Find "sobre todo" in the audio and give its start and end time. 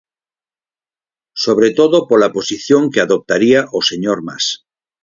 1.43-1.95